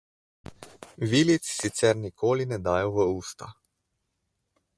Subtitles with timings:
[1.11, 3.51] Vilic sicer nikoli ne dajo v usta.